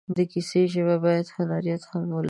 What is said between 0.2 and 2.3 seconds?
کیسې ژبه باید هنریت هم ولري.